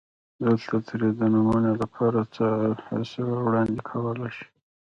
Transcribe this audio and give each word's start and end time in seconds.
دلته 0.43 0.75
ترې 0.87 1.09
دنمونې 1.19 1.73
دپاره 1.81 2.21
څۀ 2.35 2.49
حصه 2.87 3.23
وړاندې 3.45 3.79
کولی 3.89 4.29
شي 4.35 4.47